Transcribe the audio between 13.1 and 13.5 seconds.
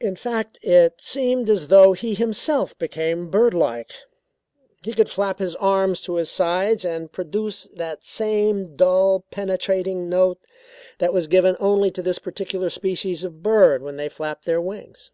of